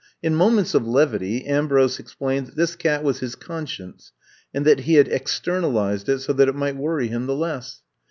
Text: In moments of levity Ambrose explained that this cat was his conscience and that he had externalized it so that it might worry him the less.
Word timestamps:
In 0.23 0.33
moments 0.33 0.73
of 0.73 0.87
levity 0.87 1.45
Ambrose 1.45 1.99
explained 1.99 2.47
that 2.47 2.55
this 2.55 2.75
cat 2.75 3.03
was 3.03 3.19
his 3.19 3.35
conscience 3.35 4.13
and 4.51 4.65
that 4.65 4.79
he 4.79 4.95
had 4.95 5.07
externalized 5.07 6.09
it 6.09 6.17
so 6.21 6.33
that 6.33 6.47
it 6.49 6.55
might 6.55 6.75
worry 6.75 7.07
him 7.09 7.27
the 7.27 7.35
less. 7.35 7.83